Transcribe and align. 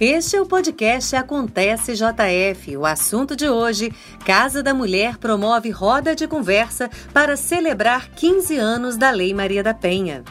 Este 0.00 0.36
é 0.36 0.40
o 0.40 0.46
podcast 0.46 1.16
Acontece 1.16 1.94
JF. 1.94 2.76
O 2.76 2.86
assunto 2.86 3.34
de 3.34 3.48
hoje: 3.48 3.92
Casa 4.24 4.62
da 4.62 4.72
Mulher 4.72 5.18
promove 5.18 5.70
roda 5.70 6.14
de 6.14 6.28
conversa 6.28 6.88
para 7.12 7.36
celebrar 7.36 8.08
15 8.10 8.56
anos 8.56 8.96
da 8.96 9.10
Lei 9.10 9.34
Maria 9.34 9.60
da 9.60 9.74
Penha. 9.74 10.22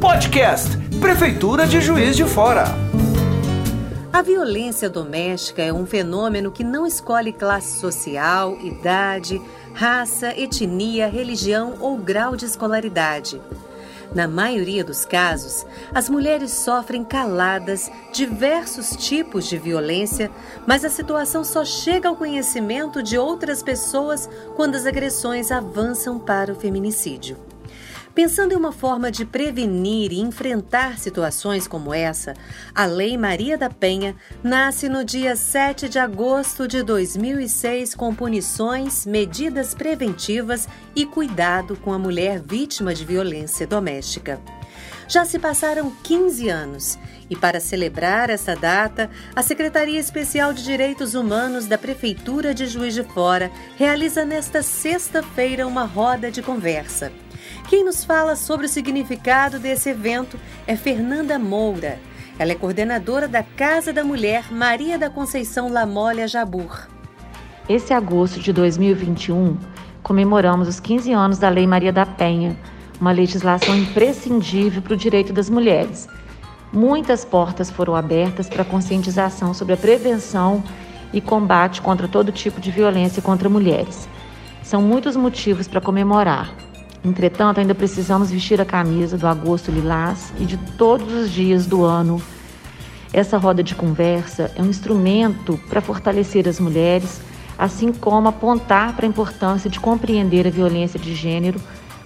Podcast 0.00 0.76
Prefeitura 1.00 1.68
de 1.68 1.80
Juiz 1.80 2.16
de 2.16 2.24
Fora. 2.24 2.64
A 4.12 4.22
violência 4.22 4.90
doméstica 4.90 5.62
é 5.62 5.72
um 5.72 5.86
fenômeno 5.86 6.50
que 6.50 6.64
não 6.64 6.84
escolhe 6.84 7.32
classe 7.32 7.78
social, 7.78 8.58
idade, 8.60 9.40
raça, 9.72 10.34
etnia, 10.36 11.06
religião 11.06 11.74
ou 11.78 11.96
grau 11.96 12.34
de 12.34 12.44
escolaridade. 12.44 13.40
Na 14.16 14.26
maioria 14.26 14.82
dos 14.82 15.04
casos, 15.04 15.66
as 15.94 16.08
mulheres 16.08 16.50
sofrem 16.50 17.04
caladas 17.04 17.90
diversos 18.14 18.96
tipos 18.96 19.46
de 19.46 19.58
violência, 19.58 20.30
mas 20.66 20.86
a 20.86 20.88
situação 20.88 21.44
só 21.44 21.66
chega 21.66 22.08
ao 22.08 22.16
conhecimento 22.16 23.02
de 23.02 23.18
outras 23.18 23.62
pessoas 23.62 24.26
quando 24.56 24.74
as 24.74 24.86
agressões 24.86 25.52
avançam 25.52 26.18
para 26.18 26.50
o 26.50 26.56
feminicídio. 26.56 27.36
Pensando 28.16 28.52
em 28.52 28.56
uma 28.56 28.72
forma 28.72 29.10
de 29.10 29.26
prevenir 29.26 30.10
e 30.10 30.20
enfrentar 30.20 30.98
situações 30.98 31.68
como 31.68 31.92
essa, 31.92 32.32
a 32.74 32.86
Lei 32.86 33.14
Maria 33.18 33.58
da 33.58 33.68
Penha 33.68 34.16
nasce 34.42 34.88
no 34.88 35.04
dia 35.04 35.36
7 35.36 35.86
de 35.86 35.98
agosto 35.98 36.66
de 36.66 36.82
2006 36.82 37.94
com 37.94 38.14
punições, 38.14 39.04
medidas 39.04 39.74
preventivas 39.74 40.66
e 40.94 41.04
cuidado 41.04 41.76
com 41.76 41.92
a 41.92 41.98
mulher 41.98 42.40
vítima 42.40 42.94
de 42.94 43.04
violência 43.04 43.66
doméstica. 43.66 44.40
Já 45.06 45.26
se 45.26 45.38
passaram 45.38 45.94
15 46.02 46.48
anos 46.48 46.98
e, 47.28 47.36
para 47.36 47.60
celebrar 47.60 48.30
essa 48.30 48.56
data, 48.56 49.10
a 49.34 49.42
Secretaria 49.42 50.00
Especial 50.00 50.54
de 50.54 50.64
Direitos 50.64 51.14
Humanos 51.14 51.66
da 51.66 51.76
Prefeitura 51.76 52.54
de 52.54 52.66
Juiz 52.66 52.94
de 52.94 53.04
Fora 53.04 53.50
realiza 53.76 54.24
nesta 54.24 54.62
sexta-feira 54.62 55.66
uma 55.66 55.84
roda 55.84 56.30
de 56.30 56.40
conversa. 56.40 57.12
Quem 57.68 57.84
nos 57.84 58.04
fala 58.04 58.36
sobre 58.36 58.66
o 58.66 58.68
significado 58.68 59.58
desse 59.58 59.90
evento 59.90 60.38
é 60.66 60.76
Fernanda 60.76 61.38
Moura. 61.38 61.98
Ela 62.38 62.52
é 62.52 62.54
coordenadora 62.54 63.26
da 63.26 63.42
Casa 63.42 63.92
da 63.92 64.04
Mulher 64.04 64.52
Maria 64.52 64.98
da 64.98 65.08
Conceição 65.08 65.68
Lamolha 65.68 66.28
Jabur. 66.28 66.86
Esse 67.68 67.92
agosto 67.92 68.38
de 68.38 68.52
2021, 68.52 69.56
comemoramos 70.02 70.68
os 70.68 70.78
15 70.78 71.12
anos 71.12 71.38
da 71.38 71.48
Lei 71.48 71.66
Maria 71.66 71.92
da 71.92 72.06
Penha, 72.06 72.56
uma 73.00 73.10
legislação 73.10 73.76
imprescindível 73.76 74.80
para 74.80 74.94
o 74.94 74.96
direito 74.96 75.32
das 75.32 75.50
mulheres. 75.50 76.08
Muitas 76.72 77.24
portas 77.24 77.70
foram 77.70 77.96
abertas 77.96 78.48
para 78.48 78.64
conscientização 78.64 79.54
sobre 79.54 79.74
a 79.74 79.76
prevenção 79.76 80.62
e 81.12 81.20
combate 81.20 81.80
contra 81.80 82.06
todo 82.06 82.30
tipo 82.30 82.60
de 82.60 82.70
violência 82.70 83.22
contra 83.22 83.48
mulheres. 83.48 84.08
São 84.62 84.82
muitos 84.82 85.16
motivos 85.16 85.66
para 85.66 85.80
comemorar. 85.80 86.52
Entretanto, 87.06 87.60
ainda 87.60 87.72
precisamos 87.72 88.32
vestir 88.32 88.60
a 88.60 88.64
camisa 88.64 89.16
do 89.16 89.28
agosto 89.28 89.70
lilás 89.70 90.32
e 90.40 90.44
de 90.44 90.56
todos 90.76 91.14
os 91.14 91.30
dias 91.30 91.64
do 91.64 91.84
ano. 91.84 92.20
Essa 93.12 93.38
roda 93.38 93.62
de 93.62 93.76
conversa 93.76 94.50
é 94.56 94.60
um 94.60 94.66
instrumento 94.66 95.56
para 95.68 95.80
fortalecer 95.80 96.48
as 96.48 96.58
mulheres, 96.58 97.20
assim 97.56 97.92
como 97.92 98.26
apontar 98.26 98.96
para 98.96 99.06
a 99.06 99.08
importância 99.08 99.70
de 99.70 99.78
compreender 99.78 100.48
a 100.48 100.50
violência 100.50 100.98
de 100.98 101.14
gênero 101.14 101.60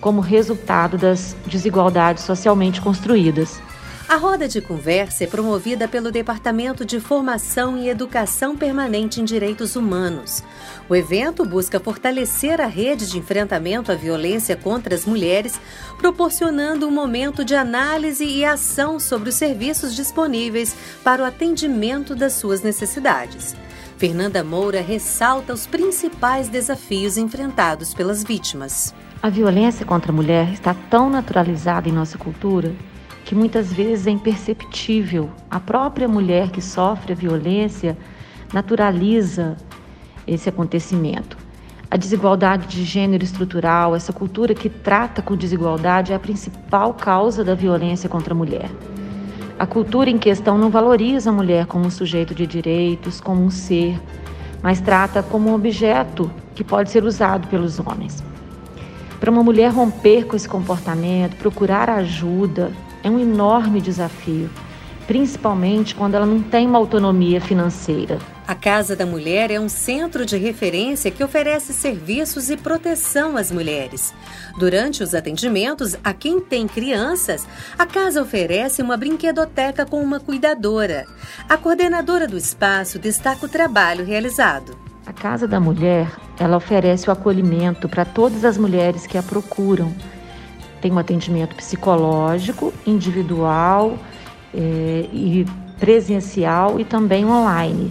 como 0.00 0.20
resultado 0.20 0.96
das 0.96 1.36
desigualdades 1.44 2.22
socialmente 2.22 2.80
construídas. 2.80 3.60
A 4.06 4.16
roda 4.16 4.46
de 4.46 4.60
conversa 4.60 5.24
é 5.24 5.26
promovida 5.26 5.88
pelo 5.88 6.12
Departamento 6.12 6.84
de 6.84 7.00
Formação 7.00 7.78
e 7.78 7.88
Educação 7.88 8.54
Permanente 8.54 9.18
em 9.18 9.24
Direitos 9.24 9.76
Humanos. 9.76 10.42
O 10.90 10.94
evento 10.94 11.42
busca 11.42 11.80
fortalecer 11.80 12.60
a 12.60 12.66
rede 12.66 13.08
de 13.08 13.18
enfrentamento 13.18 13.90
à 13.90 13.94
violência 13.94 14.56
contra 14.56 14.94
as 14.94 15.06
mulheres, 15.06 15.58
proporcionando 15.96 16.86
um 16.86 16.90
momento 16.90 17.42
de 17.46 17.54
análise 17.54 18.26
e 18.26 18.44
ação 18.44 19.00
sobre 19.00 19.30
os 19.30 19.36
serviços 19.36 19.96
disponíveis 19.96 20.76
para 21.02 21.22
o 21.22 21.26
atendimento 21.26 22.14
das 22.14 22.34
suas 22.34 22.60
necessidades. 22.60 23.56
Fernanda 23.96 24.44
Moura 24.44 24.82
ressalta 24.82 25.54
os 25.54 25.66
principais 25.66 26.50
desafios 26.50 27.16
enfrentados 27.16 27.94
pelas 27.94 28.22
vítimas. 28.22 28.94
A 29.22 29.30
violência 29.30 29.86
contra 29.86 30.12
a 30.12 30.14
mulher 30.14 30.52
está 30.52 30.74
tão 30.90 31.08
naturalizada 31.08 31.88
em 31.88 31.92
nossa 31.92 32.18
cultura 32.18 32.74
que 33.24 33.34
muitas 33.34 33.72
vezes 33.72 34.06
é 34.06 34.10
imperceptível. 34.10 35.30
A 35.50 35.58
própria 35.58 36.06
mulher 36.06 36.50
que 36.50 36.60
sofre 36.60 37.12
a 37.12 37.16
violência 37.16 37.96
naturaliza 38.52 39.56
esse 40.26 40.48
acontecimento. 40.48 41.36
A 41.90 41.96
desigualdade 41.96 42.66
de 42.66 42.84
gênero 42.84 43.24
estrutural, 43.24 43.94
essa 43.94 44.12
cultura 44.12 44.54
que 44.54 44.68
trata 44.68 45.22
com 45.22 45.36
desigualdade, 45.36 46.12
é 46.12 46.16
a 46.16 46.18
principal 46.18 46.92
causa 46.94 47.44
da 47.44 47.54
violência 47.54 48.08
contra 48.08 48.34
a 48.34 48.36
mulher. 48.36 48.70
A 49.58 49.66
cultura 49.66 50.10
em 50.10 50.18
questão 50.18 50.58
não 50.58 50.70
valoriza 50.70 51.30
a 51.30 51.32
mulher 51.32 51.66
como 51.66 51.86
um 51.86 51.90
sujeito 51.90 52.34
de 52.34 52.46
direitos, 52.46 53.20
como 53.20 53.42
um 53.42 53.50
ser, 53.50 54.00
mas 54.60 54.80
trata 54.80 55.22
como 55.22 55.50
um 55.50 55.54
objeto 55.54 56.30
que 56.54 56.64
pode 56.64 56.90
ser 56.90 57.04
usado 57.04 57.46
pelos 57.48 57.78
homens. 57.78 58.22
Para 59.20 59.30
uma 59.30 59.42
mulher 59.42 59.70
romper 59.70 60.26
com 60.26 60.34
esse 60.34 60.48
comportamento, 60.48 61.36
procurar 61.36 61.88
ajuda, 61.88 62.72
é 63.04 63.10
um 63.10 63.20
enorme 63.20 63.80
desafio, 63.80 64.50
principalmente 65.06 65.94
quando 65.94 66.14
ela 66.14 66.26
não 66.26 66.40
tem 66.40 66.66
uma 66.66 66.78
autonomia 66.78 67.40
financeira. 67.40 68.18
A 68.46 68.54
Casa 68.54 68.96
da 68.96 69.06
Mulher 69.06 69.50
é 69.50 69.60
um 69.60 69.68
centro 69.68 70.26
de 70.26 70.36
referência 70.36 71.10
que 71.10 71.22
oferece 71.22 71.72
serviços 71.72 72.50
e 72.50 72.56
proteção 72.56 73.36
às 73.36 73.52
mulheres. 73.52 74.12
Durante 74.58 75.02
os 75.02 75.14
atendimentos 75.14 75.96
a 76.02 76.12
quem 76.12 76.40
tem 76.40 76.66
crianças, 76.66 77.46
a 77.78 77.86
casa 77.86 78.20
oferece 78.20 78.82
uma 78.82 78.96
brinquedoteca 78.96 79.86
com 79.86 80.02
uma 80.02 80.20
cuidadora. 80.20 81.06
A 81.48 81.56
coordenadora 81.56 82.26
do 82.26 82.36
espaço 82.36 82.98
destaca 82.98 83.46
o 83.46 83.48
trabalho 83.48 84.04
realizado. 84.04 84.76
A 85.06 85.12
Casa 85.12 85.46
da 85.46 85.60
Mulher, 85.60 86.10
ela 86.38 86.56
oferece 86.56 87.08
o 87.08 87.12
acolhimento 87.12 87.88
para 87.88 88.04
todas 88.04 88.44
as 88.44 88.56
mulheres 88.56 89.06
que 89.06 89.18
a 89.18 89.22
procuram 89.22 89.94
tem 90.84 90.92
um 90.92 90.98
atendimento 90.98 91.56
psicológico, 91.56 92.70
individual 92.86 93.96
é, 94.52 95.08
e 95.10 95.46
presencial 95.80 96.78
e 96.78 96.84
também 96.84 97.24
online. 97.24 97.90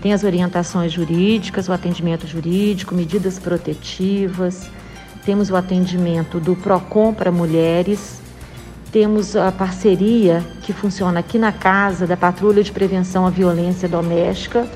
Tem 0.00 0.12
as 0.12 0.24
orientações 0.24 0.90
jurídicas, 0.90 1.68
o 1.68 1.72
atendimento 1.72 2.26
jurídico, 2.26 2.96
medidas 2.96 3.38
protetivas, 3.38 4.68
temos 5.24 5.50
o 5.50 5.56
atendimento 5.56 6.40
do 6.40 6.56
PROCON 6.56 7.14
para 7.14 7.30
mulheres, 7.30 8.20
temos 8.90 9.36
a 9.36 9.52
parceria 9.52 10.44
que 10.62 10.72
funciona 10.72 11.20
aqui 11.20 11.38
na 11.38 11.52
casa 11.52 12.08
da 12.08 12.16
Patrulha 12.16 12.64
de 12.64 12.72
Prevenção 12.72 13.24
à 13.24 13.30
Violência 13.30 13.88
Doméstica, 13.88 14.66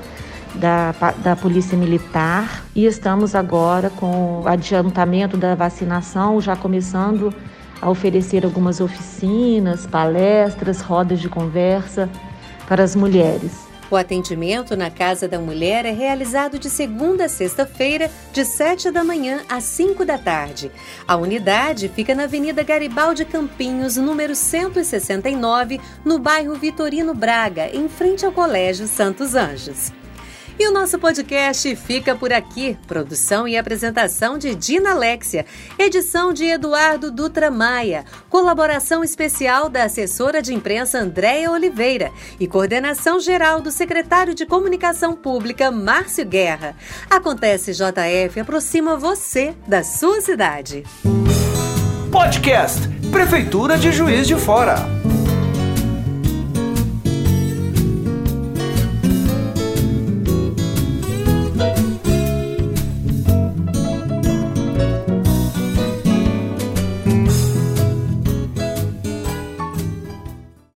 da, 0.57 0.93
da 1.23 1.35
Polícia 1.35 1.77
Militar, 1.77 2.65
e 2.75 2.85
estamos 2.85 3.35
agora 3.35 3.89
com 3.89 4.41
o 4.41 4.47
adiantamento 4.47 5.37
da 5.37 5.55
vacinação, 5.55 6.41
já 6.41 6.55
começando 6.55 7.33
a 7.81 7.89
oferecer 7.89 8.43
algumas 8.43 8.81
oficinas, 8.81 9.85
palestras, 9.85 10.81
rodas 10.81 11.19
de 11.19 11.29
conversa 11.29 12.09
para 12.67 12.83
as 12.83 12.95
mulheres. 12.95 13.67
O 13.89 13.95
atendimento 13.95 14.75
na 14.75 14.91
Casa 14.91 15.29
da 15.29 15.39
Mulher 15.39 15.85
é 15.85 15.91
realizado 15.91 16.59
de 16.59 16.69
segunda 16.69 17.25
a 17.25 17.29
sexta-feira, 17.29 18.11
de 18.33 18.43
7 18.43 18.91
da 18.91 19.01
manhã 19.01 19.41
às 19.47 19.63
5 19.63 20.03
da 20.03 20.17
tarde. 20.17 20.69
A 21.07 21.15
unidade 21.15 21.87
fica 21.87 22.13
na 22.13 22.23
Avenida 22.23 22.63
Garibaldi 22.63 23.23
Campinhos, 23.23 23.95
número 23.95 24.35
169, 24.35 25.79
no 26.03 26.19
bairro 26.19 26.55
Vitorino 26.55 27.13
Braga, 27.13 27.73
em 27.73 27.87
frente 27.87 28.25
ao 28.25 28.31
Colégio 28.33 28.87
Santos 28.87 29.35
Anjos. 29.35 29.93
E 30.59 30.67
o 30.67 30.71
nosso 30.71 30.97
podcast 30.97 31.75
fica 31.75 32.15
por 32.15 32.33
aqui. 32.33 32.75
Produção 32.87 33.47
e 33.47 33.55
apresentação 33.55 34.39
de 34.39 34.55
Dina 34.55 34.91
Alexia, 34.91 35.45
edição 35.77 36.33
de 36.33 36.45
Eduardo 36.45 37.11
Dutra 37.11 37.51
Maia, 37.51 38.05
colaboração 38.27 39.03
especial 39.03 39.69
da 39.69 39.83
assessora 39.83 40.41
de 40.41 40.55
imprensa 40.55 40.97
Andréia 40.97 41.51
Oliveira 41.51 42.11
e 42.39 42.47
coordenação 42.47 43.19
geral 43.19 43.61
do 43.61 43.69
secretário 43.69 44.33
de 44.33 44.47
Comunicação 44.47 45.15
Pública 45.15 45.69
Márcio 45.69 46.25
Guerra. 46.25 46.75
Acontece 47.07 47.73
JF 47.73 48.39
aproxima 48.39 48.97
você 48.97 49.53
da 49.67 49.83
sua 49.83 50.21
cidade. 50.21 50.83
Podcast 52.11 52.81
Prefeitura 53.11 53.77
de 53.77 53.91
Juiz 53.91 54.27
de 54.27 54.35
Fora. 54.35 54.96